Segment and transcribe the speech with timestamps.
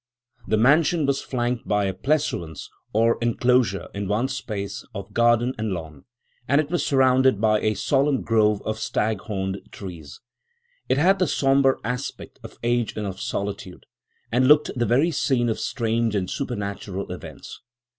[0.47, 5.69] The mansion was flanked by a pleasaunce or enclosure in one space, of garden and
[5.73, 6.05] lawn,
[6.47, 10.19] and it was surrounded by a solemn grove of stag horned trees.
[10.89, 13.85] It had the sombre aspect of age and of solitude,
[14.31, 17.61] and looked the very scene of strange and supernatural events.